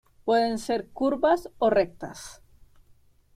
Pueden 0.25 0.57
ser 0.57 0.89
curvas 0.89 1.47
o 1.59 1.69
rectas. 1.69 2.41